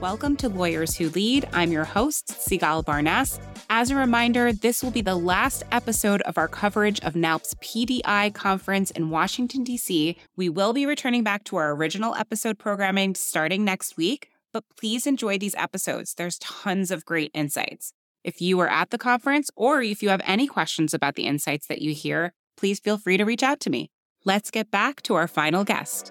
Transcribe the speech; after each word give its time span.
Welcome 0.00 0.36
to 0.38 0.48
Lawyers 0.48 0.96
Who 0.96 1.10
Lead. 1.10 1.46
I'm 1.52 1.72
your 1.72 1.84
host, 1.84 2.28
Sigalle 2.28 2.82
Barness. 2.82 3.38
As 3.68 3.90
a 3.90 3.96
reminder, 3.96 4.50
this 4.50 4.82
will 4.82 4.90
be 4.90 5.02
the 5.02 5.14
last 5.14 5.62
episode 5.72 6.22
of 6.22 6.38
our 6.38 6.48
coverage 6.48 7.00
of 7.00 7.12
NALP's 7.12 7.52
PDI 7.56 8.32
conference 8.32 8.90
in 8.90 9.10
Washington, 9.10 9.62
D.C. 9.62 10.16
We 10.38 10.48
will 10.48 10.72
be 10.72 10.86
returning 10.86 11.22
back 11.22 11.44
to 11.44 11.56
our 11.56 11.72
original 11.72 12.14
episode 12.14 12.58
programming 12.58 13.14
starting 13.14 13.62
next 13.62 13.98
week, 13.98 14.30
but 14.54 14.64
please 14.78 15.06
enjoy 15.06 15.36
these 15.36 15.54
episodes. 15.56 16.14
There's 16.14 16.38
tons 16.38 16.90
of 16.90 17.04
great 17.04 17.30
insights. 17.34 17.92
If 18.24 18.40
you 18.40 18.56
were 18.56 18.70
at 18.70 18.88
the 18.88 18.96
conference 18.96 19.50
or 19.54 19.82
if 19.82 20.02
you 20.02 20.08
have 20.08 20.22
any 20.24 20.46
questions 20.46 20.94
about 20.94 21.14
the 21.14 21.26
insights 21.26 21.66
that 21.66 21.82
you 21.82 21.92
hear, 21.92 22.32
please 22.56 22.80
feel 22.80 22.96
free 22.96 23.18
to 23.18 23.24
reach 23.26 23.42
out 23.42 23.60
to 23.60 23.70
me. 23.70 23.90
Let's 24.24 24.50
get 24.50 24.70
back 24.70 25.02
to 25.02 25.14
our 25.16 25.28
final 25.28 25.62
guest. 25.62 26.10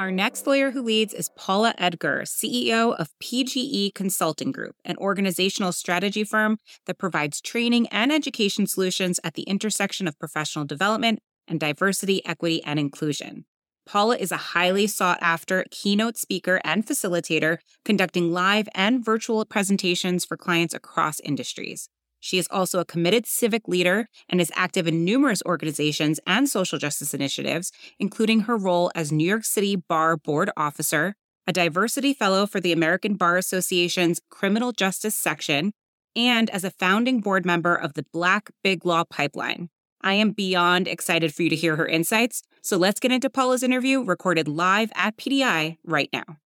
Our 0.00 0.10
next 0.10 0.46
lawyer 0.46 0.70
who 0.70 0.80
leads 0.80 1.12
is 1.12 1.28
Paula 1.36 1.74
Edgar, 1.76 2.22
CEO 2.24 2.98
of 2.98 3.10
PGE 3.22 3.92
Consulting 3.92 4.50
Group, 4.50 4.76
an 4.82 4.96
organizational 4.96 5.72
strategy 5.72 6.24
firm 6.24 6.56
that 6.86 6.96
provides 6.96 7.38
training 7.42 7.86
and 7.88 8.10
education 8.10 8.66
solutions 8.66 9.20
at 9.22 9.34
the 9.34 9.42
intersection 9.42 10.08
of 10.08 10.18
professional 10.18 10.64
development 10.64 11.18
and 11.46 11.60
diversity, 11.60 12.24
equity, 12.24 12.64
and 12.64 12.80
inclusion. 12.80 13.44
Paula 13.84 14.16
is 14.16 14.32
a 14.32 14.38
highly 14.38 14.86
sought 14.86 15.18
after 15.20 15.66
keynote 15.70 16.16
speaker 16.16 16.62
and 16.64 16.86
facilitator, 16.86 17.58
conducting 17.84 18.32
live 18.32 18.70
and 18.74 19.04
virtual 19.04 19.44
presentations 19.44 20.24
for 20.24 20.38
clients 20.38 20.72
across 20.72 21.20
industries. 21.20 21.90
She 22.20 22.38
is 22.38 22.46
also 22.50 22.78
a 22.78 22.84
committed 22.84 23.26
civic 23.26 23.66
leader 23.66 24.06
and 24.28 24.40
is 24.40 24.52
active 24.54 24.86
in 24.86 25.04
numerous 25.04 25.42
organizations 25.46 26.20
and 26.26 26.48
social 26.48 26.78
justice 26.78 27.14
initiatives, 27.14 27.72
including 27.98 28.40
her 28.40 28.56
role 28.56 28.92
as 28.94 29.10
New 29.10 29.26
York 29.26 29.44
City 29.44 29.74
Bar 29.74 30.18
Board 30.18 30.50
Officer, 30.56 31.14
a 31.46 31.52
diversity 31.52 32.12
fellow 32.12 32.46
for 32.46 32.60
the 32.60 32.72
American 32.72 33.14
Bar 33.14 33.38
Association's 33.38 34.20
Criminal 34.30 34.72
Justice 34.72 35.14
Section, 35.14 35.72
and 36.14 36.50
as 36.50 36.62
a 36.62 36.70
founding 36.70 37.20
board 37.20 37.46
member 37.46 37.74
of 37.74 37.94
the 37.94 38.04
Black 38.12 38.50
Big 38.62 38.84
Law 38.84 39.04
Pipeline. 39.04 39.70
I 40.02 40.14
am 40.14 40.30
beyond 40.30 40.88
excited 40.88 41.34
for 41.34 41.42
you 41.42 41.50
to 41.50 41.56
hear 41.56 41.76
her 41.76 41.86
insights, 41.86 42.42
so 42.62 42.76
let's 42.76 43.00
get 43.00 43.12
into 43.12 43.30
Paula's 43.30 43.62
interview 43.62 44.02
recorded 44.02 44.48
live 44.48 44.92
at 44.94 45.16
PDI 45.16 45.78
right 45.84 46.08
now. 46.12 46.38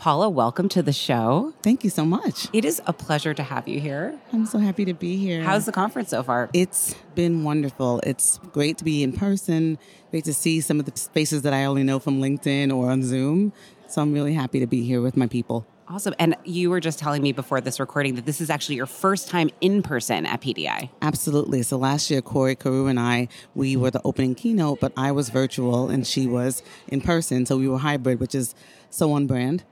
Paula, 0.00 0.30
welcome 0.30 0.70
to 0.70 0.82
the 0.82 0.94
show. 0.94 1.52
Thank 1.62 1.84
you 1.84 1.90
so 1.90 2.06
much. 2.06 2.48
It 2.54 2.64
is 2.64 2.80
a 2.86 2.92
pleasure 2.94 3.34
to 3.34 3.42
have 3.42 3.68
you 3.68 3.80
here. 3.80 4.18
I'm 4.32 4.46
so 4.46 4.58
happy 4.58 4.86
to 4.86 4.94
be 4.94 5.18
here. 5.18 5.42
How's 5.42 5.66
the 5.66 5.72
conference 5.72 6.08
so 6.08 6.22
far? 6.22 6.48
It's 6.54 6.94
been 7.14 7.44
wonderful. 7.44 8.00
It's 8.04 8.38
great 8.50 8.78
to 8.78 8.84
be 8.84 9.02
in 9.02 9.12
person, 9.12 9.78
great 10.10 10.24
to 10.24 10.32
see 10.32 10.62
some 10.62 10.80
of 10.80 10.86
the 10.86 10.92
faces 11.12 11.42
that 11.42 11.52
I 11.52 11.66
only 11.66 11.82
know 11.82 11.98
from 11.98 12.18
LinkedIn 12.18 12.74
or 12.74 12.90
on 12.90 13.02
Zoom. 13.02 13.52
So 13.88 14.00
I'm 14.00 14.14
really 14.14 14.32
happy 14.32 14.58
to 14.60 14.66
be 14.66 14.84
here 14.84 15.02
with 15.02 15.18
my 15.18 15.26
people. 15.26 15.66
Awesome. 15.86 16.14
And 16.18 16.34
you 16.44 16.70
were 16.70 16.80
just 16.80 16.98
telling 16.98 17.20
me 17.20 17.32
before 17.32 17.60
this 17.60 17.78
recording 17.78 18.14
that 18.14 18.24
this 18.24 18.40
is 18.40 18.48
actually 18.48 18.76
your 18.76 18.86
first 18.86 19.28
time 19.28 19.50
in 19.60 19.82
person 19.82 20.24
at 20.24 20.40
PDI. 20.40 20.88
Absolutely. 21.02 21.62
So 21.62 21.76
last 21.76 22.10
year, 22.10 22.22
Corey 22.22 22.54
Carew 22.54 22.86
and 22.86 22.98
I, 22.98 23.28
we 23.54 23.76
were 23.76 23.90
the 23.90 24.00
opening 24.02 24.34
keynote, 24.34 24.80
but 24.80 24.94
I 24.96 25.12
was 25.12 25.28
virtual 25.28 25.90
and 25.90 26.06
she 26.06 26.26
was 26.26 26.62
in 26.88 27.02
person. 27.02 27.44
So 27.44 27.58
we 27.58 27.68
were 27.68 27.76
hybrid, 27.76 28.18
which 28.18 28.34
is 28.34 28.54
so 28.88 29.12
on 29.12 29.26
brand. 29.26 29.62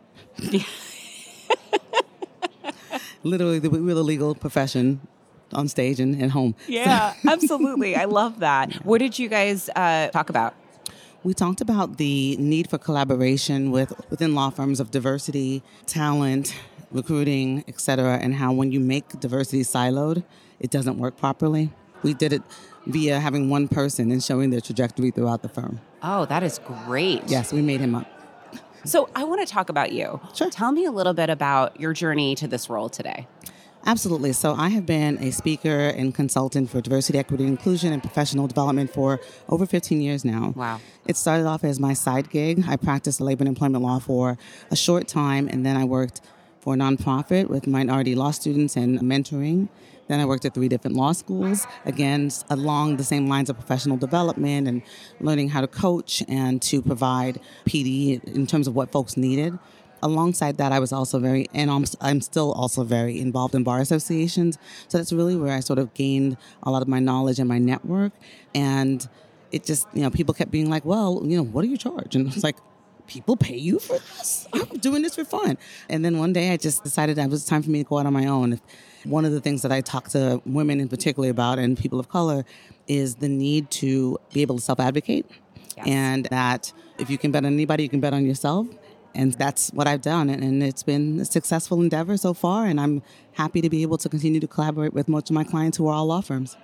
Literally, 3.25 3.59
we're 3.60 3.94
the 3.94 4.04
legal 4.04 4.34
profession 4.34 5.00
on 5.53 5.69
stage 5.69 5.99
and 6.00 6.21
at 6.22 6.31
home. 6.31 6.54
Yeah, 6.66 7.15
absolutely. 7.26 7.97
I 7.97 8.04
love 8.04 8.41
that. 8.41 8.72
What 8.84 8.99
did 8.99 9.19
you 9.19 9.28
guys 9.28 9.69
uh, 9.75 10.09
talk 10.09 10.31
about? 10.31 10.54
We 11.25 11.34
talked 11.34 11.60
about 11.60 11.97
the 11.97 12.37
need 12.37 12.71
for 12.71 12.78
collaboration 12.78 13.71
with 13.72 13.93
within 14.09 14.34
law 14.34 14.50
firms 14.50 14.78
of 14.78 14.91
diversity, 14.91 15.62
talent, 15.87 16.55
recruiting, 16.93 17.65
et 17.66 17.81
cetera, 17.81 18.19
and 18.19 18.34
how 18.34 18.53
when 18.53 18.70
you 18.72 18.81
make 18.81 19.09
diversity 19.20 19.62
siloed, 19.62 20.22
it 20.60 20.70
doesn't 20.70 20.97
work 20.99 21.16
properly. 21.16 21.70
We 22.03 22.15
did 22.15 22.32
it 22.32 22.43
via 22.87 23.19
having 23.19 23.50
one 23.50 23.66
person 23.69 24.10
and 24.12 24.22
showing 24.22 24.50
their 24.50 24.60
trajectory 24.60 25.10
throughout 25.10 25.43
the 25.43 25.49
firm. 25.49 25.81
Oh, 26.03 26.25
that 26.26 26.43
is 26.44 26.60
great. 26.65 27.25
Yes, 27.26 27.53
we 27.53 27.62
made 27.62 27.81
him 27.81 27.94
up. 27.97 28.06
So 28.84 29.09
I 29.15 29.25
want 29.25 29.47
to 29.47 29.53
talk 29.53 29.69
about 29.69 29.93
you. 29.93 30.21
Sure. 30.34 30.50
Tell 30.50 30.72
me 30.72 30.84
a 30.84 30.91
little 30.91 31.15
bit 31.15 31.31
about 31.31 31.81
your 31.81 31.93
journey 31.93 32.34
to 32.37 32.47
this 32.47 32.71
role 32.71 32.89
today. 32.89 33.27
Absolutely. 33.87 34.33
So 34.33 34.55
I 34.55 34.69
have 34.71 34.87
been 34.87 35.19
a 35.22 35.31
speaker 35.31 35.89
and 35.89 36.15
consultant 36.15 36.69
for 36.69 36.81
diversity, 36.81 37.19
equity, 37.19 37.44
inclusion, 37.44 37.93
and 37.93 38.03
professional 38.03 38.47
development 38.47 38.93
for 38.93 39.21
over 39.49 39.67
15 39.67 40.00
years 40.00 40.25
now. 40.25 40.53
Wow. 40.56 40.81
It 41.06 41.17
started 41.17 41.47
off 41.47 41.65
as 41.65 41.81
my 41.81 41.94
side 41.94 42.28
gig. 42.31 42.65
I 42.69 42.77
practiced 42.77 43.21
labor 43.21 43.43
and 43.43 43.49
employment 43.49 43.83
law 43.83 43.99
for 43.99 44.37
a 44.71 44.77
short 44.77 45.09
time, 45.09 45.49
and 45.49 45.65
then 45.65 45.77
I 45.77 45.84
worked 45.84 46.21
for 46.61 46.75
a 46.75 46.77
nonprofit 46.77 47.49
with 47.49 47.67
minority 47.67 48.15
law 48.15 48.31
students 48.31 48.77
and 48.77 48.99
mentoring. 49.00 49.69
Then 50.09 50.21
I 50.21 50.25
worked 50.25 50.45
at 50.45 50.55
three 50.55 50.69
different 50.69 50.97
law 50.97 51.13
schools, 51.13 51.67
again, 51.85 52.31
along 52.51 52.97
the 52.97 53.05
same 53.05 53.29
lines 53.29 53.51
of 53.51 53.57
professional 53.57 53.97
development 53.97 54.67
and 54.67 54.83
learning 55.21 55.51
how 55.51 55.61
to 55.61 55.69
coach 55.69 56.23
and 56.29 56.61
to 56.63 56.83
provide 56.83 57.41
PD 57.67 58.23
in 58.25 58.47
terms 58.47 58.67
of 58.67 58.75
what 58.75 58.91
folks 58.91 59.17
needed. 59.17 59.59
Alongside 60.03 60.59
that, 60.59 60.71
I 60.73 60.79
was 60.79 60.93
also 60.93 61.19
very, 61.19 61.49
and 61.53 61.71
I'm, 61.71 61.85
I'm 62.01 62.21
still 62.21 62.53
also 62.53 62.85
very 62.85 63.21
involved 63.21 63.55
in 63.55 63.65
bar 63.65 63.81
associations. 63.81 64.57
So 64.87 64.99
that's 64.99 65.13
really 65.13 65.37
where 65.37 65.53
I 65.53 65.61
sort 65.61 65.79
of 65.79 65.93
gained 65.95 66.37
a 66.63 66.71
lot 66.71 66.83
of 66.83 66.89
my 66.89 67.01
knowledge 67.01 67.39
and 67.39 67.49
my 67.49 67.59
network. 67.59 68.13
And 68.55 69.07
it 69.51 69.65
just, 69.65 69.89
you 69.93 70.03
know, 70.03 70.11
people 70.11 70.35
kept 70.35 70.51
being 70.51 70.71
like, 70.71 70.85
well, 70.85 71.21
you 71.25 71.37
know, 71.37 71.43
what 71.43 71.63
do 71.63 71.69
you 71.69 71.77
charge? 71.77 72.15
And 72.15 72.29
it's 72.29 72.45
like, 72.45 72.57
people 73.09 73.37
pay 73.37 73.57
you 73.57 73.81
for 73.81 73.99
this? 73.99 74.47
I'm 74.53 74.79
doing 74.79 75.03
this 75.03 75.17
for 75.17 75.25
fun. 75.25 75.59
And 75.89 76.05
then 76.05 76.19
one 76.19 76.33
day 76.33 76.53
I 76.53 76.57
just 76.57 76.85
decided 76.85 77.17
that 77.17 77.25
it 77.25 77.31
was 77.31 77.45
time 77.45 77.63
for 77.63 77.71
me 77.71 77.83
to 77.83 77.89
go 77.89 77.99
out 77.99 78.07
on 78.07 78.13
my 78.13 78.27
own. 78.27 78.61
One 79.05 79.25
of 79.25 79.33
the 79.33 79.41
things 79.41 79.63
that 79.63 79.73
I 79.73 79.81
talk 79.81 80.09
to 80.11 80.41
women 80.45 80.81
in 80.81 80.89
particular 80.89 81.31
about 81.31 81.59
and 81.59 81.77
people 81.77 82.01
of 82.01 82.09
color 82.09 82.45
is 82.87 83.17
the 83.17 83.29
need 83.29 83.71
to 83.71 84.19
be 84.33 84.43
able 84.43 84.57
to 84.57 84.63
self 84.63 84.81
advocate. 84.81 85.27
Yes. 85.77 85.87
And 85.87 86.25
that 86.27 86.73
if 86.99 87.09
you 87.11 87.19
can 87.19 87.31
bet 87.31 87.45
on 87.45 87.53
anybody, 87.53 87.85
you 87.85 87.89
can 87.89 88.01
bet 88.01 88.13
on 88.13 88.27
yourself. 88.27 88.67
And 89.15 89.33
that's 89.35 89.71
what 89.71 89.89
I've 89.89 90.03
done. 90.03 90.29
And 90.29 90.63
it's 90.63 90.83
been 90.83 91.21
a 91.21 91.25
successful 91.25 91.81
endeavor 91.81 92.17
so 92.17 92.35
far. 92.35 92.67
And 92.67 92.81
I'm 92.81 93.03
happy 93.33 93.61
to 93.61 93.71
be 93.71 93.83
able 93.83 93.99
to 93.99 94.09
continue 94.09 94.41
to 94.41 94.47
collaborate 94.47 94.93
with 94.93 95.09
most 95.09 95.31
of 95.31 95.35
my 95.35 95.45
clients 95.45 95.79
who 95.79 95.89
are 95.89 95.95
all 95.95 96.07
law 96.07 96.21
firms. 96.21 96.57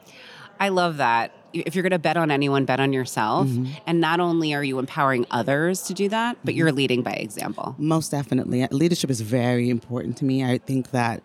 I 0.61 0.69
love 0.69 0.99
that. 0.99 1.33
If 1.53 1.75
you're 1.75 1.83
going 1.83 1.93
to 1.93 1.99
bet 1.99 2.17
on 2.17 2.31
anyone, 2.31 2.65
bet 2.65 2.81
on 2.81 2.93
yourself. 2.93 3.49
Mm-hmm. 3.49 3.73
And 3.87 4.01
not 4.01 4.21
only 4.21 4.55
are 4.55 4.63
you 4.63 4.79
empowering 4.79 5.27
others 5.31 5.83
to 5.83 5.95
do 5.95 6.09
that, 6.09 6.37
but 6.45 6.51
mm-hmm. 6.51 6.59
you're 6.59 6.73
leading 6.73 7.03
by 7.03 7.13
example. 7.13 7.75
Most 7.79 8.11
definitely. 8.11 8.67
Leadership 8.71 9.11
is 9.11 9.21
very 9.21 9.71
important 9.71 10.17
to 10.19 10.25
me. 10.25 10.45
I 10.45 10.59
think 10.59 10.91
that 10.91 11.23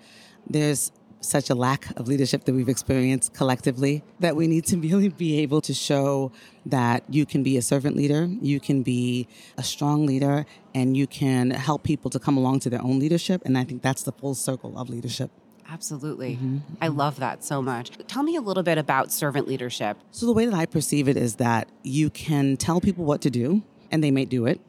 there's 0.47 0.91
such 1.21 1.49
a 1.49 1.55
lack 1.55 1.97
of 1.97 2.07
leadership 2.07 2.45
that 2.45 2.53
we've 2.53 2.69
experienced 2.69 3.33
collectively 3.33 4.03
that 4.19 4.35
we 4.35 4.47
need 4.47 4.65
to 4.65 4.77
really 4.87 5.09
be 5.09 5.39
able 5.39 5.61
to 5.61 5.73
show 5.73 6.31
that 6.65 7.03
you 7.09 7.25
can 7.25 7.43
be 7.43 7.57
a 7.57 7.61
servant 7.61 7.95
leader, 7.95 8.29
you 8.41 8.59
can 8.59 8.83
be 8.83 9.27
a 9.57 9.63
strong 9.63 10.05
leader, 10.05 10.45
and 10.73 10.95
you 10.95 11.07
can 11.07 11.51
help 11.51 11.83
people 11.83 12.09
to 12.11 12.19
come 12.19 12.37
along 12.37 12.59
to 12.59 12.69
their 12.69 12.81
own 12.81 12.99
leadership. 12.99 13.41
And 13.45 13.57
I 13.57 13.63
think 13.63 13.81
that's 13.81 14.03
the 14.03 14.11
full 14.11 14.35
circle 14.35 14.77
of 14.77 14.89
leadership. 14.89 15.31
Absolutely. 15.71 16.35
Mm-hmm. 16.35 16.57
I 16.81 16.87
love 16.87 17.19
that 17.19 17.43
so 17.43 17.61
much. 17.61 17.91
Tell 18.07 18.23
me 18.23 18.35
a 18.35 18.41
little 18.41 18.63
bit 18.63 18.77
about 18.77 19.11
servant 19.11 19.47
leadership. 19.47 19.97
So, 20.11 20.25
the 20.25 20.33
way 20.33 20.45
that 20.45 20.53
I 20.53 20.65
perceive 20.65 21.07
it 21.07 21.15
is 21.15 21.35
that 21.35 21.69
you 21.83 22.09
can 22.09 22.57
tell 22.57 22.81
people 22.81 23.05
what 23.05 23.21
to 23.21 23.29
do, 23.29 23.61
and 23.91 24.03
they 24.03 24.09
may 24.09 24.25
do 24.25 24.47
it. 24.47 24.59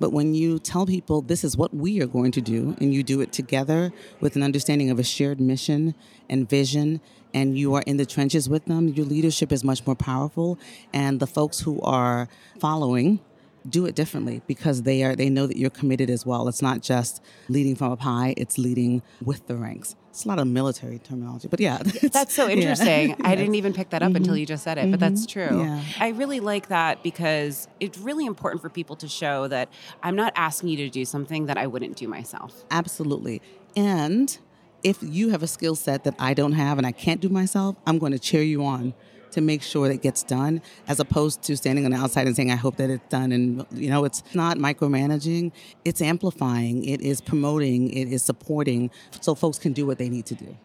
But 0.00 0.12
when 0.12 0.34
you 0.34 0.58
tell 0.58 0.86
people 0.86 1.20
this 1.20 1.44
is 1.44 1.56
what 1.56 1.72
we 1.72 2.00
are 2.00 2.06
going 2.06 2.32
to 2.32 2.40
do, 2.40 2.74
and 2.80 2.92
you 2.92 3.02
do 3.02 3.20
it 3.20 3.32
together 3.32 3.92
with 4.20 4.34
an 4.34 4.42
understanding 4.42 4.90
of 4.90 4.98
a 4.98 5.04
shared 5.04 5.40
mission 5.40 5.94
and 6.28 6.48
vision, 6.48 7.00
and 7.32 7.56
you 7.56 7.74
are 7.74 7.82
in 7.86 7.98
the 7.98 8.06
trenches 8.06 8.48
with 8.48 8.64
them, 8.64 8.88
your 8.88 9.06
leadership 9.06 9.52
is 9.52 9.62
much 9.62 9.86
more 9.86 9.94
powerful. 9.94 10.58
And 10.92 11.20
the 11.20 11.26
folks 11.26 11.60
who 11.60 11.80
are 11.82 12.28
following 12.58 13.20
do 13.68 13.86
it 13.86 13.94
differently 13.94 14.42
because 14.46 14.82
they 14.82 15.02
are 15.02 15.14
they 15.14 15.28
know 15.28 15.46
that 15.46 15.56
you're 15.56 15.70
committed 15.70 16.10
as 16.10 16.24
well. 16.24 16.48
It's 16.48 16.62
not 16.62 16.82
just 16.82 17.22
leading 17.48 17.74
from 17.74 17.92
up 17.92 18.00
high; 18.00 18.34
it's 18.36 18.58
leading 18.58 19.02
with 19.22 19.46
the 19.46 19.56
ranks. 19.56 19.96
It's 20.10 20.24
a 20.24 20.28
lot 20.28 20.38
of 20.38 20.46
military 20.46 20.98
terminology, 20.98 21.48
but 21.48 21.60
yeah, 21.60 21.78
that's 22.12 22.34
so 22.34 22.48
interesting. 22.50 23.10
Yeah. 23.10 23.16
I 23.20 23.34
didn't 23.34 23.54
even 23.54 23.72
pick 23.72 23.90
that 23.90 24.02
up 24.02 24.08
mm-hmm. 24.08 24.16
until 24.16 24.36
you 24.36 24.46
just 24.46 24.64
said 24.64 24.78
it, 24.78 24.82
mm-hmm. 24.82 24.90
but 24.92 25.00
that's 25.00 25.26
true. 25.26 25.62
Yeah. 25.62 25.82
I 25.98 26.08
really 26.08 26.40
like 26.40 26.68
that 26.68 27.02
because 27.02 27.68
it's 27.78 27.98
really 27.98 28.26
important 28.26 28.62
for 28.62 28.68
people 28.68 28.96
to 28.96 29.08
show 29.08 29.46
that 29.48 29.68
I'm 30.02 30.16
not 30.16 30.32
asking 30.36 30.70
you 30.70 30.76
to 30.78 30.88
do 30.88 31.04
something 31.04 31.46
that 31.46 31.58
I 31.58 31.66
wouldn't 31.66 31.96
do 31.96 32.08
myself. 32.08 32.64
Absolutely, 32.70 33.40
and 33.76 34.36
if 34.82 34.98
you 35.02 35.28
have 35.28 35.42
a 35.42 35.46
skill 35.46 35.76
set 35.76 36.04
that 36.04 36.14
I 36.18 36.34
don't 36.34 36.52
have 36.52 36.78
and 36.78 36.86
I 36.86 36.92
can't 36.92 37.20
do 37.20 37.28
myself, 37.28 37.76
I'm 37.86 37.98
going 37.98 38.12
to 38.12 38.18
cheer 38.18 38.42
you 38.42 38.64
on 38.64 38.94
to 39.32 39.40
make 39.40 39.62
sure 39.62 39.88
that 39.88 40.02
gets 40.02 40.22
done 40.22 40.60
as 40.88 41.00
opposed 41.00 41.42
to 41.42 41.56
standing 41.56 41.84
on 41.84 41.90
the 41.90 41.96
outside 41.96 42.26
and 42.26 42.36
saying 42.36 42.50
i 42.50 42.56
hope 42.56 42.76
that 42.76 42.90
it's 42.90 43.08
done 43.08 43.32
and 43.32 43.66
you 43.72 43.90
know 43.90 44.04
it's 44.04 44.22
not 44.34 44.56
micromanaging 44.56 45.52
it's 45.84 46.00
amplifying 46.00 46.84
it 46.84 47.00
is 47.00 47.20
promoting 47.20 47.90
it 47.90 48.08
is 48.08 48.22
supporting 48.22 48.90
so 49.20 49.34
folks 49.34 49.58
can 49.58 49.72
do 49.72 49.86
what 49.86 49.98
they 49.98 50.08
need 50.08 50.26
to 50.26 50.34
do 50.34 50.56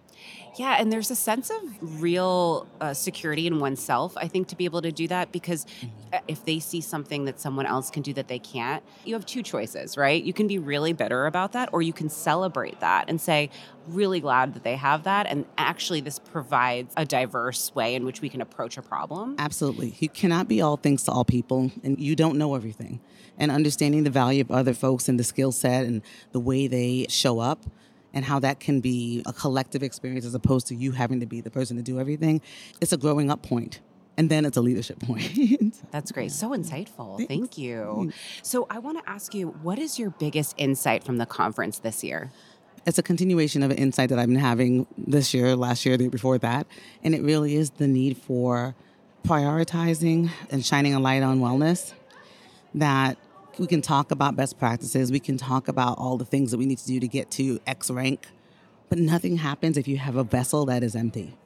yeah, 0.57 0.77
and 0.79 0.91
there's 0.91 1.11
a 1.11 1.15
sense 1.15 1.49
of 1.49 2.01
real 2.01 2.67
uh, 2.79 2.93
security 2.93 3.45
in 3.45 3.59
oneself, 3.59 4.13
I 4.17 4.27
think, 4.27 4.47
to 4.49 4.55
be 4.55 4.65
able 4.65 4.81
to 4.83 4.91
do 4.91 5.07
that 5.07 5.31
because 5.31 5.65
mm-hmm. 5.65 5.87
Uh, 6.13 6.19
if 6.27 6.45
they 6.45 6.59
see 6.59 6.81
something 6.81 7.25
that 7.25 7.39
someone 7.39 7.65
else 7.65 7.89
can 7.89 8.01
do 8.01 8.13
that 8.13 8.27
they 8.27 8.39
can't, 8.39 8.83
you 9.03 9.13
have 9.15 9.25
two 9.25 9.41
choices, 9.41 9.97
right? 9.97 10.23
You 10.23 10.33
can 10.33 10.47
be 10.47 10.59
really 10.59 10.93
bitter 10.93 11.25
about 11.25 11.51
that, 11.53 11.69
or 11.73 11.81
you 11.81 11.93
can 11.93 12.09
celebrate 12.09 12.79
that 12.79 13.09
and 13.09 13.19
say, 13.19 13.49
really 13.87 14.19
glad 14.19 14.53
that 14.53 14.63
they 14.63 14.75
have 14.75 15.03
that. 15.03 15.25
And 15.25 15.45
actually, 15.57 16.01
this 16.01 16.19
provides 16.19 16.93
a 16.95 17.05
diverse 17.05 17.73
way 17.75 17.95
in 17.95 18.05
which 18.05 18.21
we 18.21 18.29
can 18.29 18.39
approach 18.39 18.77
a 18.77 18.81
problem. 18.81 19.35
Absolutely. 19.39 19.95
You 19.99 20.09
cannot 20.09 20.47
be 20.47 20.61
all 20.61 20.77
things 20.77 21.03
to 21.03 21.11
all 21.11 21.25
people, 21.25 21.71
and 21.83 21.99
you 21.99 22.15
don't 22.15 22.37
know 22.37 22.55
everything. 22.55 23.01
And 23.37 23.51
understanding 23.51 24.03
the 24.03 24.09
value 24.09 24.41
of 24.41 24.51
other 24.51 24.73
folks 24.73 25.09
and 25.09 25.19
the 25.19 25.23
skill 25.23 25.51
set 25.51 25.85
and 25.85 26.01
the 26.31 26.39
way 26.39 26.67
they 26.67 27.07
show 27.09 27.39
up 27.39 27.65
and 28.15 28.25
how 28.25 28.39
that 28.39 28.59
can 28.59 28.79
be 28.79 29.21
a 29.27 29.33
collective 29.33 29.83
experience 29.83 30.25
as 30.25 30.33
opposed 30.33 30.67
to 30.67 30.75
you 30.75 30.93
having 30.93 31.19
to 31.19 31.25
be 31.25 31.41
the 31.41 31.51
person 31.51 31.77
to 31.77 31.83
do 31.83 31.99
everything. 31.99 32.41
It's 32.81 32.93
a 32.93 32.97
growing 32.97 33.29
up 33.29 33.43
point 33.43 33.81
and 34.17 34.29
then 34.29 34.45
it's 34.45 34.57
a 34.57 34.61
leadership 34.61 34.99
point. 35.03 35.81
That's 35.91 36.11
great. 36.11 36.31
So 36.31 36.51
insightful. 36.51 37.17
Thanks. 37.17 37.27
Thank 37.27 37.57
you. 37.57 38.11
So, 38.41 38.65
I 38.69 38.79
want 38.79 39.03
to 39.03 39.09
ask 39.09 39.33
you 39.33 39.49
what 39.61 39.77
is 39.77 39.99
your 39.99 40.09
biggest 40.11 40.55
insight 40.57 41.03
from 41.03 41.17
the 41.17 41.25
conference 41.25 41.79
this 41.79 42.03
year? 42.03 42.31
It's 42.85 42.97
a 42.97 43.03
continuation 43.03 43.63
of 43.63 43.71
an 43.71 43.77
insight 43.77 44.09
that 44.09 44.19
I've 44.19 44.27
been 44.27 44.37
having 44.37 44.85
this 44.95 45.33
year, 45.33 45.55
last 45.55 45.85
year, 45.85 45.97
the 45.97 46.03
year 46.03 46.11
before 46.11 46.37
that. 46.37 46.67
And 47.03 47.15
it 47.15 47.21
really 47.23 47.55
is 47.55 47.71
the 47.71 47.87
need 47.87 48.15
for 48.17 48.75
prioritizing 49.27 50.29
and 50.51 50.63
shining 50.63 50.93
a 50.93 50.99
light 50.99 51.23
on 51.23 51.39
wellness 51.39 51.93
that 52.75 53.17
we 53.57 53.67
can 53.67 53.81
talk 53.81 54.11
about 54.11 54.35
best 54.35 54.57
practices, 54.59 55.11
we 55.11 55.19
can 55.19 55.37
talk 55.37 55.67
about 55.67 55.97
all 55.97 56.17
the 56.17 56.25
things 56.25 56.51
that 56.51 56.57
we 56.57 56.65
need 56.65 56.77
to 56.79 56.87
do 56.87 56.99
to 56.99 57.07
get 57.07 57.31
to 57.31 57.59
X 57.65 57.89
rank, 57.89 58.27
but 58.89 58.99
nothing 58.99 59.37
happens 59.37 59.77
if 59.77 59.87
you 59.87 59.97
have 59.97 60.15
a 60.15 60.23
vessel 60.23 60.65
that 60.65 60.83
is 60.83 60.95
empty. 60.95 61.37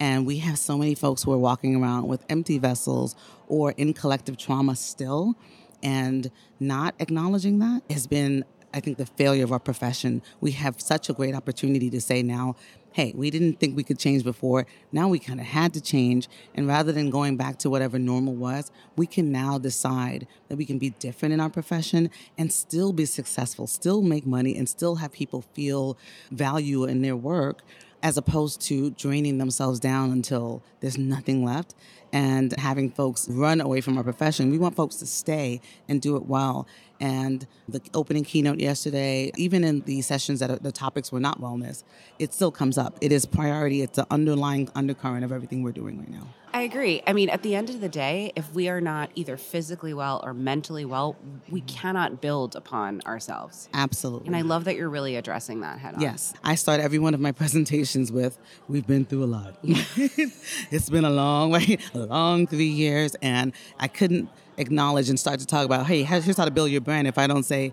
And 0.00 0.26
we 0.26 0.38
have 0.38 0.58
so 0.58 0.76
many 0.76 0.94
folks 0.94 1.22
who 1.22 1.32
are 1.32 1.38
walking 1.38 1.76
around 1.76 2.08
with 2.08 2.24
empty 2.28 2.58
vessels 2.58 3.14
or 3.46 3.70
in 3.72 3.92
collective 3.92 4.36
trauma 4.36 4.74
still, 4.74 5.36
and 5.82 6.30
not 6.58 6.94
acknowledging 6.98 7.60
that 7.60 7.82
has 7.88 8.06
been, 8.06 8.44
I 8.74 8.80
think, 8.80 8.98
the 8.98 9.06
failure 9.06 9.44
of 9.44 9.52
our 9.52 9.60
profession. 9.60 10.20
We 10.40 10.50
have 10.52 10.80
such 10.80 11.08
a 11.08 11.12
great 11.12 11.34
opportunity 11.34 11.88
to 11.90 12.00
say 12.00 12.22
now, 12.22 12.56
hey, 12.92 13.12
we 13.16 13.30
didn't 13.30 13.58
think 13.58 13.76
we 13.76 13.82
could 13.82 13.98
change 13.98 14.22
before. 14.22 14.66
Now 14.92 15.08
we 15.08 15.18
kind 15.18 15.40
of 15.40 15.46
had 15.46 15.72
to 15.74 15.80
change. 15.80 16.28
And 16.54 16.68
rather 16.68 16.92
than 16.92 17.10
going 17.10 17.36
back 17.36 17.58
to 17.60 17.70
whatever 17.70 17.98
normal 17.98 18.34
was, 18.34 18.70
we 18.96 19.06
can 19.06 19.32
now 19.32 19.58
decide 19.58 20.26
that 20.48 20.56
we 20.56 20.64
can 20.64 20.78
be 20.78 20.90
different 20.90 21.32
in 21.32 21.40
our 21.40 21.50
profession 21.50 22.10
and 22.36 22.52
still 22.52 22.92
be 22.92 23.04
successful, 23.04 23.66
still 23.66 24.02
make 24.02 24.26
money, 24.26 24.56
and 24.56 24.68
still 24.68 24.96
have 24.96 25.12
people 25.12 25.42
feel 25.54 25.96
value 26.30 26.84
in 26.84 27.02
their 27.02 27.16
work 27.16 27.62
as 28.04 28.18
opposed 28.18 28.60
to 28.60 28.90
draining 28.90 29.38
themselves 29.38 29.80
down 29.80 30.12
until 30.12 30.62
there's 30.80 30.98
nothing 30.98 31.42
left 31.42 31.74
and 32.14 32.54
having 32.60 32.90
folks 32.90 33.28
run 33.28 33.60
away 33.60 33.80
from 33.80 33.98
our 33.98 34.04
profession. 34.04 34.52
We 34.52 34.56
want 34.56 34.76
folks 34.76 34.94
to 34.96 35.06
stay 35.06 35.60
and 35.88 36.00
do 36.00 36.16
it 36.16 36.26
well. 36.26 36.68
And 37.00 37.44
the 37.68 37.82
opening 37.92 38.22
keynote 38.22 38.60
yesterday, 38.60 39.32
even 39.36 39.64
in 39.64 39.80
the 39.80 40.00
sessions 40.00 40.38
that 40.38 40.48
are, 40.48 40.56
the 40.56 40.70
topics 40.70 41.10
were 41.10 41.18
not 41.18 41.40
wellness, 41.40 41.82
it 42.20 42.32
still 42.32 42.52
comes 42.52 42.78
up. 42.78 42.96
It 43.00 43.10
is 43.10 43.26
priority. 43.26 43.82
It's 43.82 43.96
the 43.96 44.06
underlying 44.12 44.70
undercurrent 44.76 45.24
of 45.24 45.32
everything 45.32 45.64
we're 45.64 45.72
doing 45.72 45.98
right 45.98 46.08
now. 46.08 46.28
I 46.54 46.62
agree. 46.62 47.02
I 47.04 47.12
mean, 47.12 47.30
at 47.30 47.42
the 47.42 47.56
end 47.56 47.68
of 47.68 47.80
the 47.80 47.88
day, 47.88 48.32
if 48.36 48.52
we 48.54 48.68
are 48.68 48.80
not 48.80 49.10
either 49.16 49.36
physically 49.36 49.92
well 49.92 50.20
or 50.22 50.32
mentally 50.32 50.84
well, 50.84 51.16
we 51.50 51.60
mm-hmm. 51.60 51.66
cannot 51.66 52.20
build 52.20 52.54
upon 52.54 53.00
ourselves. 53.06 53.68
Absolutely. 53.74 54.28
And 54.28 54.36
I 54.36 54.42
love 54.42 54.62
that 54.66 54.76
you're 54.76 54.88
really 54.88 55.16
addressing 55.16 55.62
that 55.62 55.80
head 55.80 55.96
on. 55.96 56.00
Yes. 56.00 56.32
I 56.44 56.54
start 56.54 56.80
every 56.80 57.00
one 57.00 57.12
of 57.12 57.18
my 57.18 57.32
presentations 57.42 58.12
with, 58.12 58.38
we've 58.68 58.86
been 58.86 59.04
through 59.04 59.24
a 59.24 59.26
lot. 59.26 59.58
it's 59.64 60.88
been 60.88 61.04
a 61.04 61.10
long 61.10 61.50
way, 61.50 61.76
a 61.92 61.98
long 61.98 62.46
three 62.46 62.66
years, 62.66 63.16
and 63.16 63.52
I 63.80 63.88
couldn't 63.88 64.28
acknowledge 64.56 65.08
and 65.08 65.18
start 65.18 65.40
to 65.40 65.46
talk 65.46 65.66
about, 65.66 65.86
hey, 65.86 66.04
here's 66.04 66.36
how 66.36 66.44
to 66.44 66.52
build 66.52 66.70
your 66.70 66.82
brand 66.82 67.08
if 67.08 67.18
I 67.18 67.26
don't 67.26 67.42
say, 67.42 67.72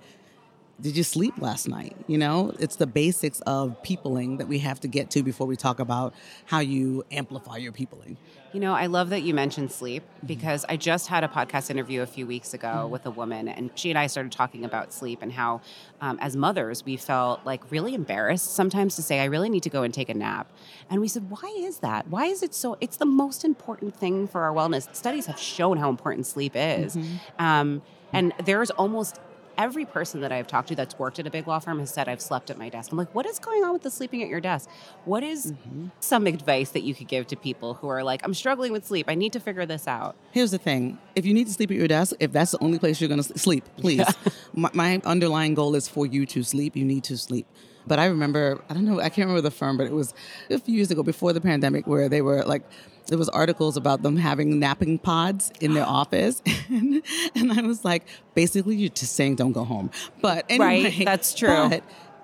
did 0.81 0.97
you 0.97 1.03
sleep 1.03 1.35
last 1.39 1.67
night? 1.67 1.95
You 2.07 2.17
know, 2.17 2.53
it's 2.59 2.75
the 2.75 2.87
basics 2.87 3.39
of 3.41 3.81
peopling 3.83 4.37
that 4.37 4.47
we 4.47 4.59
have 4.59 4.79
to 4.81 4.87
get 4.87 5.11
to 5.11 5.23
before 5.23 5.45
we 5.45 5.55
talk 5.55 5.79
about 5.79 6.13
how 6.45 6.59
you 6.59 7.05
amplify 7.11 7.57
your 7.57 7.71
peopling. 7.71 8.17
You 8.53 8.59
know, 8.59 8.73
I 8.73 8.87
love 8.87 9.09
that 9.11 9.21
you 9.21 9.33
mentioned 9.33 9.71
sleep 9.71 10.03
mm-hmm. 10.03 10.27
because 10.27 10.65
I 10.67 10.75
just 10.75 11.07
had 11.07 11.23
a 11.23 11.27
podcast 11.27 11.69
interview 11.69 12.01
a 12.01 12.05
few 12.05 12.25
weeks 12.27 12.53
ago 12.53 12.67
mm-hmm. 12.67 12.91
with 12.91 13.05
a 13.05 13.11
woman, 13.11 13.47
and 13.47 13.69
she 13.75 13.91
and 13.91 13.99
I 13.99 14.07
started 14.07 14.31
talking 14.31 14.65
about 14.65 14.91
sleep 14.91 15.21
and 15.21 15.31
how, 15.31 15.61
um, 16.01 16.17
as 16.19 16.35
mothers, 16.35 16.83
we 16.83 16.97
felt 16.97 17.45
like 17.45 17.71
really 17.71 17.93
embarrassed 17.93 18.53
sometimes 18.53 18.95
to 18.95 19.01
say, 19.01 19.19
I 19.19 19.25
really 19.25 19.49
need 19.49 19.63
to 19.63 19.69
go 19.69 19.83
and 19.83 19.93
take 19.93 20.09
a 20.09 20.13
nap. 20.13 20.51
And 20.89 20.99
we 20.99 21.07
said, 21.07 21.29
Why 21.29 21.55
is 21.59 21.79
that? 21.79 22.07
Why 22.07 22.25
is 22.25 22.43
it 22.43 22.53
so? 22.53 22.77
It's 22.81 22.97
the 22.97 23.05
most 23.05 23.45
important 23.45 23.95
thing 23.95 24.27
for 24.27 24.41
our 24.41 24.53
wellness. 24.53 24.93
Studies 24.95 25.27
have 25.27 25.39
shown 25.39 25.77
how 25.77 25.89
important 25.89 26.25
sleep 26.25 26.53
is. 26.55 26.95
Mm-hmm. 26.95 27.15
Um, 27.43 27.81
and 28.13 28.33
there's 28.43 28.71
almost 28.71 29.19
every 29.61 29.85
person 29.85 30.21
that 30.21 30.31
I've 30.31 30.47
talked 30.47 30.69
to 30.69 30.75
that's 30.75 30.97
worked 30.97 31.19
at 31.19 31.27
a 31.27 31.29
big 31.29 31.47
law 31.47 31.59
firm 31.59 31.79
has 31.79 31.93
said 31.93 32.09
I've 32.09 32.19
slept 32.19 32.49
at 32.49 32.57
my 32.57 32.67
desk. 32.67 32.91
I'm 32.91 32.97
like, 32.97 33.13
what 33.13 33.27
is 33.27 33.37
going 33.37 33.63
on 33.63 33.73
with 33.73 33.83
the 33.83 33.91
sleeping 33.91 34.23
at 34.23 34.27
your 34.27 34.41
desk? 34.41 34.67
What 35.05 35.23
is 35.23 35.51
mm-hmm. 35.51 35.87
some 35.99 36.25
advice 36.25 36.71
that 36.71 36.81
you 36.81 36.95
could 36.95 37.07
give 37.07 37.27
to 37.27 37.35
people 37.35 37.75
who 37.75 37.87
are 37.87 38.03
like, 38.03 38.21
I'm 38.23 38.33
struggling 38.33 38.71
with 38.71 38.85
sleep. 38.85 39.05
I 39.07 39.13
need 39.13 39.33
to 39.33 39.39
figure 39.39 39.67
this 39.67 39.87
out. 39.87 40.15
Here's 40.31 40.51
the 40.51 40.57
thing: 40.57 40.97
if 41.15 41.25
you 41.25 41.33
need 41.33 41.45
to 41.47 41.53
sleep 41.53 41.69
at 41.69 41.77
your 41.77 41.87
desk, 41.87 42.15
if 42.19 42.31
that's 42.31 42.51
the 42.51 42.63
only 42.63 42.79
place 42.79 42.99
you're 42.99 43.07
going 43.07 43.21
to 43.21 43.37
sleep, 43.37 43.63
please. 43.77 43.99
Yeah. 43.99 44.11
my, 44.53 44.71
my 44.73 45.01
underlying 45.05 45.53
goal 45.53 45.75
is 45.75 45.87
for 45.87 46.07
you 46.07 46.25
to 46.25 46.41
sleep. 46.41 46.75
You 46.75 46.85
need 46.85 47.03
to 47.05 47.17
sleep. 47.17 47.45
But 47.87 47.99
I 47.99 48.05
remember, 48.05 48.61
I 48.69 48.73
don't 48.73 48.85
know, 48.85 48.99
I 48.99 49.09
can't 49.09 49.27
remember 49.27 49.41
the 49.41 49.51
firm, 49.51 49.77
but 49.77 49.87
it 49.87 49.93
was 49.93 50.13
a 50.49 50.59
few 50.59 50.75
years 50.75 50.91
ago 50.91 51.03
before 51.03 51.33
the 51.33 51.41
pandemic 51.41 51.87
where 51.87 52.09
they 52.09 52.21
were 52.21 52.43
like 52.43 52.63
there 53.07 53.17
was 53.17 53.29
articles 53.29 53.77
about 53.77 54.03
them 54.03 54.15
having 54.15 54.59
napping 54.59 54.99
pods 54.99 55.51
in 55.59 55.73
their 55.73 55.85
office. 55.99 56.41
And, 56.69 57.03
and, 57.35 57.51
i 57.51 57.61
was 57.63 57.83
like 57.83 58.07
basically 58.33 58.77
you're 58.77 58.89
just 58.89 59.13
saying 59.13 59.35
don't 59.35 59.51
go 59.51 59.65
home. 59.65 59.91
But 60.21 60.45
anyway 60.47 60.83
right, 60.83 61.05
that's 61.05 61.33
true 61.33 61.81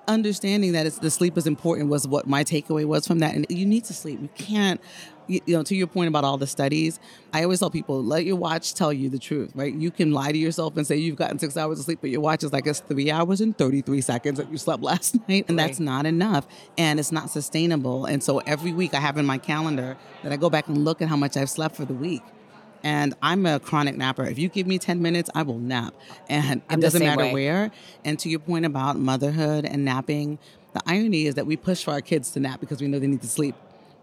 understanding 0.08 0.72
that 0.72 0.86
it's, 0.86 0.98
the 0.98 1.10
sleep 1.10 1.38
is 1.38 1.46
important 1.46 1.88
was 1.88 2.08
what 2.08 2.26
my 2.26 2.42
takeaway 2.42 2.84
was 2.84 3.06
from 3.06 3.20
that 3.20 3.34
and 3.34 3.46
you 3.48 3.66
need 3.66 3.84
to 3.84 3.94
sleep 3.94 4.20
you 4.20 4.28
can't 4.34 4.80
you, 5.28 5.40
know, 5.48 5.62
to 5.62 5.76
your 5.76 5.86
point 5.86 6.08
about 6.08 6.24
all 6.24 6.38
the 6.38 6.46
studies, 6.46 6.98
I 7.32 7.42
always 7.42 7.60
tell 7.60 7.70
people, 7.70 8.02
let 8.02 8.24
your 8.24 8.36
watch 8.36 8.74
tell 8.74 8.92
you 8.92 9.08
the 9.08 9.18
truth, 9.18 9.52
right? 9.54 9.72
You 9.72 9.90
can 9.90 10.12
lie 10.12 10.32
to 10.32 10.38
yourself 10.38 10.76
and 10.76 10.86
say 10.86 10.96
you've 10.96 11.16
gotten 11.16 11.38
six 11.38 11.56
hours 11.56 11.78
of 11.78 11.84
sleep, 11.84 11.98
but 12.00 12.10
your 12.10 12.20
watch 12.20 12.42
is 12.42 12.52
like 12.52 12.66
it's 12.66 12.80
three 12.80 13.10
hours 13.10 13.40
and 13.40 13.56
33 13.56 14.00
seconds 14.00 14.38
that 14.38 14.50
you 14.50 14.58
slept 14.58 14.82
last 14.82 15.14
night. 15.28 15.44
And 15.48 15.58
right. 15.58 15.66
that's 15.66 15.80
not 15.80 16.06
enough. 16.06 16.46
And 16.76 16.98
it's 16.98 17.12
not 17.12 17.30
sustainable. 17.30 18.06
And 18.06 18.22
so 18.22 18.38
every 18.38 18.72
week 18.72 18.94
I 18.94 19.00
have 19.00 19.18
in 19.18 19.26
my 19.26 19.38
calendar 19.38 19.96
that 20.22 20.32
I 20.32 20.36
go 20.36 20.50
back 20.50 20.68
and 20.68 20.84
look 20.84 21.02
at 21.02 21.08
how 21.08 21.16
much 21.16 21.36
I've 21.36 21.50
slept 21.50 21.76
for 21.76 21.84
the 21.84 21.94
week. 21.94 22.22
And 22.82 23.14
I'm 23.22 23.46
a 23.46 23.60
chronic 23.60 23.96
napper. 23.96 24.24
If 24.24 24.38
you 24.38 24.48
give 24.48 24.66
me 24.66 24.78
10 24.78 25.02
minutes, 25.02 25.30
I 25.34 25.42
will 25.42 25.58
nap. 25.58 25.94
And 26.28 26.62
it 26.70 26.80
doesn't 26.80 27.02
matter 27.02 27.24
way. 27.24 27.32
where. 27.32 27.70
And 28.04 28.18
to 28.20 28.28
your 28.28 28.40
point 28.40 28.66
about 28.66 28.98
motherhood 28.98 29.64
and 29.64 29.84
napping, 29.84 30.38
the 30.74 30.82
irony 30.86 31.26
is 31.26 31.34
that 31.34 31.46
we 31.46 31.56
push 31.56 31.84
for 31.84 31.92
our 31.92 32.00
kids 32.00 32.30
to 32.32 32.40
nap 32.40 32.60
because 32.60 32.80
we 32.80 32.88
know 32.88 32.98
they 32.98 33.06
need 33.06 33.22
to 33.22 33.28
sleep 33.28 33.54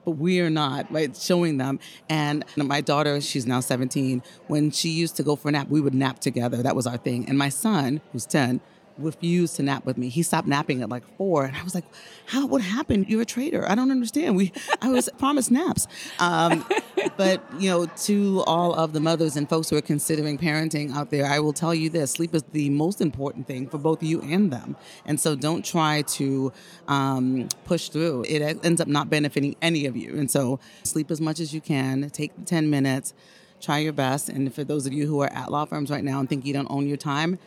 but 0.05 0.11
we 0.11 0.39
are 0.39 0.51
not, 0.51 0.89
right? 0.91 1.17
Showing 1.17 1.57
them. 1.57 1.79
And 2.09 2.45
my 2.55 2.79
daughter, 2.79 3.19
she's 3.19 3.47
now 3.47 3.59
17, 3.59 4.21
when 4.47 4.69
she 4.69 4.89
used 4.89 5.15
to 5.17 5.23
go 5.23 5.35
for 5.35 5.49
a 5.49 5.51
nap, 5.51 5.67
we 5.67 5.81
would 5.81 5.95
nap 5.95 6.19
together. 6.19 6.61
That 6.61 6.75
was 6.75 6.85
our 6.85 6.97
thing. 6.97 7.27
And 7.27 7.37
my 7.39 7.49
son, 7.49 8.01
who's 8.11 8.27
10, 8.27 8.61
refused 8.97 9.55
to 9.57 9.63
nap 9.63 9.85
with 9.85 9.97
me. 9.97 10.09
He 10.09 10.23
stopped 10.23 10.47
napping 10.47 10.81
at 10.81 10.89
like 10.89 11.03
four, 11.17 11.45
and 11.45 11.55
I 11.55 11.63
was 11.63 11.75
like, 11.75 11.85
"How? 12.27 12.45
What 12.45 12.61
happened? 12.61 13.07
You're 13.09 13.21
a 13.21 13.25
traitor. 13.25 13.69
I 13.69 13.75
don't 13.75 13.91
understand. 13.91 14.35
We, 14.35 14.53
I 14.81 14.89
was 14.89 15.09
promised 15.17 15.51
naps." 15.51 15.87
Um, 16.19 16.65
but 17.17 17.43
you 17.59 17.69
know, 17.69 17.85
to 17.85 18.43
all 18.47 18.73
of 18.73 18.93
the 18.93 18.99
mothers 18.99 19.35
and 19.35 19.47
folks 19.49 19.69
who 19.69 19.77
are 19.77 19.81
considering 19.81 20.37
parenting 20.37 20.93
out 20.93 21.09
there, 21.09 21.25
I 21.25 21.39
will 21.39 21.53
tell 21.53 21.73
you 21.73 21.89
this: 21.89 22.11
sleep 22.11 22.33
is 22.33 22.43
the 22.51 22.69
most 22.69 23.01
important 23.01 23.47
thing 23.47 23.67
for 23.67 23.77
both 23.77 24.03
you 24.03 24.21
and 24.21 24.51
them. 24.51 24.75
And 25.05 25.19
so, 25.19 25.35
don't 25.35 25.63
try 25.63 26.01
to 26.03 26.51
um, 26.87 27.47
push 27.65 27.89
through. 27.89 28.25
It 28.27 28.65
ends 28.65 28.81
up 28.81 28.87
not 28.87 29.09
benefiting 29.09 29.55
any 29.61 29.85
of 29.85 29.95
you. 29.95 30.17
And 30.17 30.29
so, 30.29 30.59
sleep 30.83 31.11
as 31.11 31.21
much 31.21 31.39
as 31.39 31.53
you 31.53 31.61
can. 31.61 32.09
Take 32.09 32.35
the 32.35 32.43
ten 32.43 32.69
minutes 32.69 33.13
try 33.61 33.79
your 33.79 33.93
best. 33.93 34.29
And 34.29 34.53
for 34.53 34.63
those 34.63 34.85
of 34.85 34.93
you 34.93 35.07
who 35.07 35.21
are 35.21 35.31
at 35.31 35.49
law 35.49 35.65
firms 35.65 35.89
right 35.89 36.03
now 36.03 36.19
and 36.19 36.29
think 36.29 36.45
you 36.45 36.53
don't 36.53 36.69
own 36.69 36.87
your 36.87 36.97
time, 36.97 37.39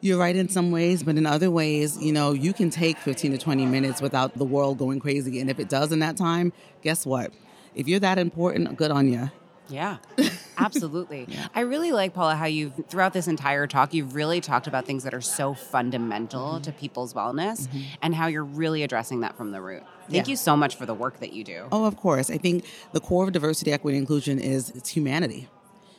you're 0.00 0.18
right 0.18 0.34
in 0.34 0.48
some 0.48 0.70
ways, 0.70 1.02
but 1.02 1.16
in 1.16 1.26
other 1.26 1.50
ways, 1.50 2.02
you 2.02 2.12
know, 2.12 2.32
you 2.32 2.52
can 2.52 2.70
take 2.70 2.96
15 2.98 3.32
to 3.32 3.38
20 3.38 3.66
minutes 3.66 4.00
without 4.00 4.36
the 4.36 4.44
world 4.44 4.78
going 4.78 4.98
crazy. 4.98 5.40
And 5.40 5.50
if 5.50 5.58
it 5.58 5.68
does 5.68 5.92
in 5.92 5.98
that 5.98 6.16
time, 6.16 6.52
guess 6.82 7.04
what? 7.04 7.32
If 7.74 7.88
you're 7.88 8.00
that 8.00 8.18
important, 8.18 8.76
good 8.76 8.90
on 8.90 9.08
you. 9.08 9.30
Yeah, 9.70 9.98
absolutely. 10.58 11.26
yeah. 11.28 11.46
I 11.54 11.60
really 11.60 11.92
like, 11.92 12.12
Paula, 12.12 12.34
how 12.34 12.46
you've, 12.46 12.72
throughout 12.88 13.12
this 13.12 13.28
entire 13.28 13.66
talk, 13.66 13.94
you've 13.94 14.14
really 14.14 14.40
talked 14.40 14.66
about 14.66 14.84
things 14.84 15.04
that 15.04 15.14
are 15.14 15.20
so 15.20 15.54
fundamental 15.54 16.54
mm-hmm. 16.54 16.62
to 16.62 16.72
people's 16.72 17.14
wellness 17.14 17.68
mm-hmm. 17.68 17.82
and 18.02 18.14
how 18.14 18.26
you're 18.26 18.44
really 18.44 18.82
addressing 18.82 19.20
that 19.20 19.36
from 19.36 19.52
the 19.52 19.60
root. 19.60 19.82
Thank 20.08 20.26
yeah. 20.26 20.32
you 20.32 20.36
so 20.36 20.56
much 20.56 20.76
for 20.76 20.86
the 20.86 20.94
work 20.94 21.20
that 21.20 21.32
you 21.32 21.44
do. 21.44 21.66
Oh, 21.70 21.84
of 21.84 21.96
course. 21.96 22.30
I 22.30 22.36
think 22.38 22.64
the 22.92 23.00
core 23.00 23.24
of 23.24 23.32
diversity, 23.32 23.72
equity, 23.72 23.96
inclusion 23.96 24.38
is 24.38 24.70
it's 24.70 24.90
humanity. 24.90 25.48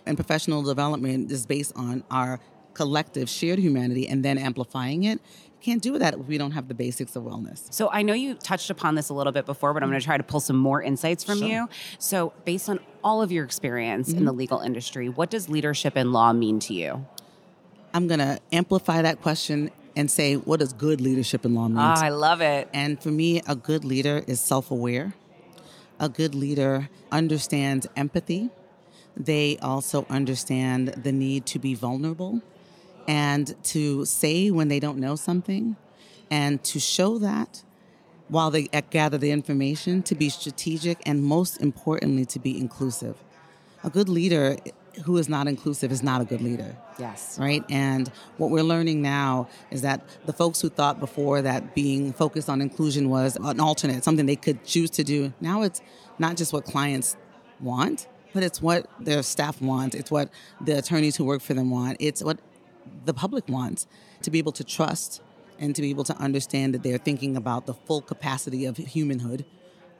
And 0.06 0.18
professional 0.18 0.64
development 0.64 1.32
is 1.32 1.46
based 1.46 1.72
on 1.76 2.04
our 2.12 2.40
collective 2.74 3.30
shared 3.30 3.60
humanity 3.60 4.08
and 4.08 4.24
then 4.24 4.38
amplifying 4.38 5.04
it 5.04 5.20
can't 5.62 5.82
do 5.82 5.98
that 6.00 6.16
if 6.16 6.26
we 6.28 6.38
don't 6.38 6.52
have 6.52 6.68
the 6.68 6.74
basics 6.74 7.16
of 7.16 7.24
wellness. 7.24 7.72
So 7.72 7.90
I 7.92 8.02
know 8.02 8.14
you 8.14 8.36
touched 8.36 8.70
upon 8.70 8.96
this 8.96 9.10
a 9.10 9.14
little 9.14 9.32
bit 9.32 9.46
before, 9.46 9.74
but 9.74 9.84
I'm 9.84 9.90
going 9.90 10.00
to 10.00 10.06
try 10.06 10.18
to 10.18 10.24
pull 10.24 10.40
some 10.40 10.58
more 10.58 10.82
insights 10.82 11.24
from 11.24 11.40
sure. 11.40 11.48
you. 11.48 11.70
So 12.00 12.34
based 12.46 12.70
on 12.70 12.80
all 13.04 13.22
of 13.22 13.32
your 13.32 13.46
experience 13.46 14.10
mm-hmm. 14.10 14.20
in 14.20 14.26
the 14.26 14.34
legal 14.34 14.60
industry, 14.60 15.08
what 15.08 15.30
does 15.30 15.50
leadership 15.50 15.96
in 15.96 16.12
law 16.12 16.34
mean 16.34 16.60
to 16.62 16.74
you? 16.74 17.06
I'm 17.94 18.08
going 18.08 18.20
to 18.20 18.40
amplify 18.52 19.02
that 19.02 19.22
question 19.22 19.72
and 19.96 20.10
say, 20.10 20.36
what 20.36 20.60
does 20.60 20.74
good 20.74 21.02
leadership 21.02 21.46
in 21.46 21.54
law 21.54 21.68
mean? 21.68 21.78
Oh, 21.78 21.82
I 21.82 22.10
love 22.10 22.42
it. 22.42 22.70
And 22.74 23.02
for 23.02 23.10
me, 23.10 23.42
a 23.48 23.56
good 23.56 23.84
leader 23.84 24.24
is 24.28 24.40
self 24.40 24.72
aware. 24.72 25.14
A 26.00 26.10
good 26.10 26.34
leader 26.34 26.90
understands 27.12 27.88
empathy. 27.96 28.50
They 29.16 29.58
also 29.62 30.06
understand 30.10 30.90
the 30.90 31.12
need 31.12 31.46
to 31.48 31.60
be 31.60 31.76
vulnerable 31.76 32.42
and 33.12 33.62
to 33.62 34.06
say 34.06 34.52
when 34.52 34.70
they 34.70 34.80
don't 34.80 34.98
know 34.98 35.18
something 35.18 35.76
and 36.30 36.64
to 36.64 36.80
show 36.80 37.18
that 37.18 37.62
while 38.30 38.50
they 38.50 38.70
uh, 38.72 38.80
gather 38.90 39.18
the 39.18 39.32
information, 39.32 40.02
to 40.04 40.16
be 40.16 40.30
strategic 40.30 40.98
and 41.06 41.22
most 41.22 41.58
importantly, 41.62 42.26
to 42.26 42.40
be 42.40 42.58
inclusive. 42.58 43.18
A 43.84 43.90
good 43.90 44.08
leader 44.08 44.56
who 45.04 45.18
is 45.18 45.28
not 45.28 45.46
inclusive 45.48 45.92
is 45.92 46.02
not 46.02 46.22
a 46.22 46.26
good 46.26 46.40
leader. 46.40 46.78
Yes. 46.98 47.38
Right? 47.38 47.66
And 47.70 48.10
what 48.38 48.50
we're 48.50 48.64
learning 48.64 49.02
now 49.02 49.50
is 49.72 49.82
that 49.82 50.08
the 50.26 50.32
folks 50.32 50.62
who 50.62 50.70
thought 50.70 51.02
before 51.02 51.42
that 51.42 51.76
being 51.76 52.14
focused 52.14 52.48
on 52.48 52.62
inclusion 52.62 53.10
was 53.10 53.36
an 53.36 53.60
alternate, 53.60 54.06
something 54.06 54.26
they 54.26 54.38
could 54.38 54.64
choose 54.64 54.90
to 54.92 55.04
do, 55.04 55.34
now 55.42 55.64
it's 55.64 55.82
not 56.18 56.38
just 56.38 56.54
what 56.54 56.64
clients 56.64 57.18
want, 57.60 58.08
but 58.34 58.44
it's 58.44 58.62
what 58.62 58.90
their 59.02 59.22
staff 59.22 59.62
wants. 59.62 59.98
It's 59.98 60.12
what 60.12 60.30
the 60.62 60.78
attorneys 60.78 61.18
who 61.18 61.26
work 61.26 61.42
for 61.42 61.54
them 61.54 61.70
want. 61.70 61.98
It's 62.00 62.24
what 62.24 62.40
the 63.06 63.14
public 63.14 63.48
wants 63.48 63.88
to 64.22 64.32
be 64.32 64.40
able 64.40 64.52
to 64.54 64.64
trust 64.64 65.22
and 65.60 65.76
to 65.76 65.82
be 65.82 65.90
able 65.90 66.04
to 66.04 66.18
understand 66.18 66.74
that 66.74 66.84
they're 66.84 66.98
thinking 66.98 67.38
about 67.38 67.66
the 67.66 67.74
full 67.74 68.02
capacity 68.02 68.66
of 68.66 68.78
humanhood 68.78 69.46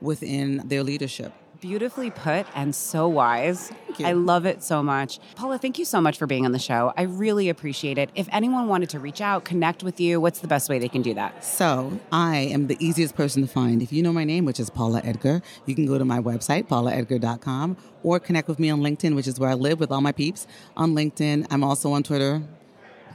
within 0.00 0.66
their 0.68 0.82
leadership. 0.82 1.32
Beautifully 1.60 2.10
put 2.10 2.44
and 2.56 2.74
so 2.74 3.06
wise. 3.06 3.70
I 4.02 4.14
love 4.14 4.46
it 4.46 4.64
so 4.64 4.82
much. 4.82 5.20
Paula, 5.36 5.58
thank 5.58 5.78
you 5.78 5.84
so 5.84 6.00
much 6.00 6.18
for 6.18 6.26
being 6.26 6.44
on 6.44 6.50
the 6.50 6.58
show. 6.58 6.92
I 6.96 7.02
really 7.02 7.48
appreciate 7.48 7.98
it. 7.98 8.10
If 8.16 8.28
anyone 8.32 8.66
wanted 8.66 8.90
to 8.90 8.98
reach 8.98 9.20
out, 9.20 9.44
connect 9.44 9.84
with 9.84 10.00
you, 10.00 10.20
what's 10.20 10.40
the 10.40 10.48
best 10.48 10.68
way 10.68 10.80
they 10.80 10.88
can 10.88 11.02
do 11.02 11.14
that? 11.14 11.44
So, 11.44 12.00
I 12.10 12.38
am 12.38 12.66
the 12.66 12.76
easiest 12.84 13.14
person 13.14 13.42
to 13.42 13.48
find. 13.48 13.80
If 13.80 13.92
you 13.92 14.02
know 14.02 14.12
my 14.12 14.24
name, 14.24 14.44
which 14.44 14.58
is 14.58 14.70
Paula 14.70 15.02
Edgar, 15.04 15.40
you 15.64 15.76
can 15.76 15.86
go 15.86 15.98
to 15.98 16.04
my 16.04 16.18
website, 16.18 16.66
paulaedgar.com, 16.66 17.76
or 18.02 18.18
connect 18.18 18.48
with 18.48 18.58
me 18.58 18.68
on 18.68 18.80
LinkedIn, 18.80 19.14
which 19.14 19.28
is 19.28 19.38
where 19.38 19.50
I 19.50 19.54
live 19.54 19.78
with 19.78 19.92
all 19.92 20.00
my 20.00 20.10
peeps. 20.10 20.48
On 20.76 20.96
LinkedIn, 20.96 21.46
I'm 21.48 21.62
also 21.62 21.92
on 21.92 22.02
Twitter, 22.02 22.42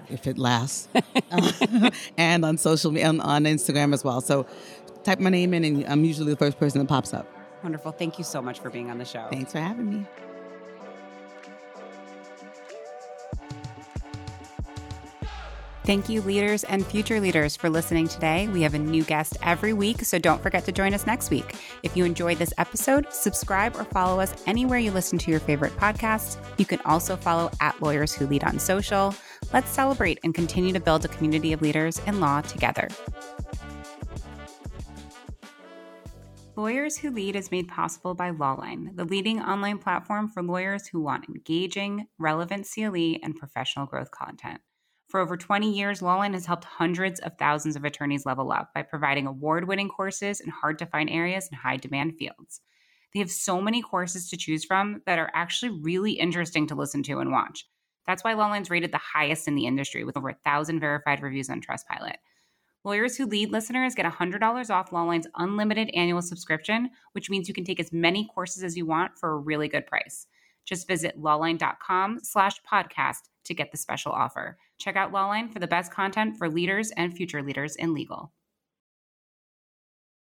if 0.09 0.27
it 0.27 0.37
lasts, 0.37 0.87
uh, 1.31 1.89
and 2.17 2.45
on 2.45 2.57
social 2.57 2.91
media, 2.91 3.09
on, 3.09 3.21
um, 3.21 3.27
on 3.27 3.43
Instagram 3.43 3.93
as 3.93 4.03
well. 4.03 4.21
So 4.21 4.45
type 5.03 5.19
my 5.19 5.29
name 5.29 5.53
in, 5.53 5.63
and 5.63 5.85
I'm 5.85 6.03
usually 6.03 6.31
the 6.31 6.37
first 6.37 6.59
person 6.59 6.79
that 6.79 6.87
pops 6.87 7.13
up. 7.13 7.27
Wonderful. 7.63 7.91
Thank 7.91 8.17
you 8.17 8.23
so 8.23 8.41
much 8.41 8.59
for 8.59 8.69
being 8.69 8.89
on 8.89 8.97
the 8.97 9.05
show. 9.05 9.27
Thanks 9.31 9.51
for 9.51 9.59
having 9.59 9.89
me. 9.89 10.05
Thank 15.87 16.09
you, 16.09 16.21
leaders 16.21 16.65
and 16.65 16.85
future 16.85 17.21
leaders, 17.21 17.55
for 17.55 17.69
listening 17.69 18.09
today. 18.09 18.49
We 18.49 18.61
have 18.63 18.73
a 18.73 18.77
new 18.77 19.05
guest 19.05 19.37
every 19.41 19.71
week, 19.71 20.01
so 20.01 20.19
don't 20.19 20.43
forget 20.43 20.65
to 20.65 20.73
join 20.73 20.93
us 20.93 21.07
next 21.07 21.29
week. 21.29 21.55
If 21.81 21.95
you 21.95 22.03
enjoyed 22.03 22.39
this 22.39 22.53
episode, 22.57 23.07
subscribe 23.13 23.73
or 23.77 23.85
follow 23.85 24.19
us 24.19 24.33
anywhere 24.47 24.79
you 24.79 24.91
listen 24.91 25.17
to 25.19 25.31
your 25.31 25.39
favorite 25.39 25.71
podcasts. 25.77 26.35
You 26.57 26.65
can 26.65 26.81
also 26.81 27.15
follow 27.15 27.49
at 27.61 27.81
Lawyers 27.81 28.13
Who 28.13 28.27
Lead 28.27 28.43
on 28.43 28.59
social. 28.59 29.15
Let's 29.53 29.71
celebrate 29.71 30.19
and 30.25 30.35
continue 30.35 30.73
to 30.73 30.79
build 30.79 31.05
a 31.05 31.07
community 31.07 31.53
of 31.53 31.61
leaders 31.61 31.99
in 32.05 32.19
law 32.19 32.41
together. 32.41 32.89
Lawyers 36.57 36.97
Who 36.97 37.11
Lead 37.11 37.35
is 37.37 37.49
made 37.49 37.69
possible 37.69 38.13
by 38.13 38.31
Lawline, 38.31 38.95
the 38.97 39.05
leading 39.05 39.39
online 39.39 39.77
platform 39.77 40.27
for 40.27 40.43
lawyers 40.43 40.87
who 40.87 40.99
want 40.99 41.29
engaging, 41.29 42.07
relevant 42.19 42.67
CLE 42.67 43.19
and 43.23 43.37
professional 43.37 43.85
growth 43.85 44.11
content. 44.11 44.59
For 45.07 45.21
over 45.21 45.37
20 45.37 45.71
years, 45.71 46.01
Lawline 46.01 46.33
has 46.33 46.45
helped 46.45 46.65
hundreds 46.65 47.21
of 47.21 47.37
thousands 47.37 47.77
of 47.77 47.85
attorneys 47.85 48.25
level 48.25 48.51
up 48.51 48.73
by 48.75 48.81
providing 48.81 49.27
award 49.27 49.65
winning 49.65 49.87
courses 49.87 50.41
in 50.41 50.49
hard 50.49 50.77
to 50.79 50.85
find 50.85 51.09
areas 51.09 51.47
and 51.49 51.57
high 51.57 51.77
demand 51.77 52.17
fields. 52.17 52.59
They 53.13 53.19
have 53.19 53.31
so 53.31 53.61
many 53.61 53.81
courses 53.81 54.29
to 54.29 54.37
choose 54.37 54.65
from 54.65 55.03
that 55.05 55.19
are 55.19 55.31
actually 55.33 55.79
really 55.81 56.13
interesting 56.13 56.67
to 56.67 56.75
listen 56.75 57.03
to 57.03 57.19
and 57.19 57.31
watch. 57.31 57.65
That's 58.07 58.23
why 58.23 58.33
Lawline's 58.33 58.69
rated 58.69 58.91
the 58.91 58.97
highest 58.97 59.47
in 59.47 59.55
the 59.55 59.67
industry 59.67 60.03
with 60.03 60.17
over 60.17 60.29
1,000 60.29 60.79
verified 60.79 61.21
reviews 61.21 61.49
on 61.49 61.61
Trustpilot. 61.61 62.15
Lawyers 62.83 63.17
Who 63.17 63.25
Lead 63.25 63.51
listeners 63.51 63.95
get 63.95 64.11
$100 64.11 64.69
off 64.69 64.91
Lawline's 64.91 65.27
unlimited 65.35 65.89
annual 65.93 66.21
subscription, 66.21 66.89
which 67.11 67.29
means 67.29 67.47
you 67.49 67.53
can 67.53 67.65
take 67.65 67.81
as 67.81 67.91
many 67.91 68.29
courses 68.33 68.63
as 68.63 68.77
you 68.77 68.85
want 68.85 69.17
for 69.19 69.31
a 69.31 69.37
really 69.37 69.67
good 69.67 69.85
price. 69.85 70.25
Just 70.65 70.87
visit 70.87 71.21
lawline.com 71.21 72.19
slash 72.23 72.61
podcast 72.61 73.29
to 73.45 73.53
get 73.53 73.71
the 73.71 73.77
special 73.77 74.11
offer. 74.13 74.57
Check 74.77 74.95
out 74.95 75.11
Lawline 75.11 75.51
for 75.51 75.59
the 75.59 75.67
best 75.67 75.91
content 75.91 76.37
for 76.37 76.49
leaders 76.49 76.91
and 76.91 77.13
future 77.13 77.41
leaders 77.41 77.75
in 77.75 77.93
legal. 77.93 78.31